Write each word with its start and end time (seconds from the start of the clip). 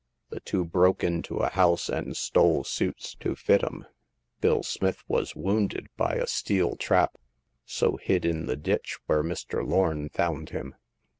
"The 0.31 0.39
two 0.39 0.65
broke 0.65 1.03
into 1.03 1.35
a 1.37 1.51
house 1.51 1.87
and 1.87 2.17
stole 2.17 2.63
suits 2.63 3.13
to 3.19 3.35
fit 3.35 3.63
'em. 3.63 3.85
Bill 4.39 4.63
Smith 4.63 5.03
was 5.07 5.35
wounded 5.35 5.89
by 5.95 6.15
a 6.15 6.25
steel 6.25 6.75
trap, 6.75 7.19
so 7.65 7.97
hid 7.97 8.25
in 8.25 8.47
the 8.47 8.55
ditch 8.57 8.97
where 9.05 9.21
Mr. 9.21 9.63
Lorn 9.63 10.09
found 10.09 10.49
him. 10.49 10.73